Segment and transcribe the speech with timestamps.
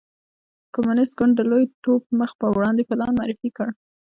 [0.73, 3.69] کمونېست ګوند د لوی ټوپ مخ په وړاندې پلان معرفي کړ.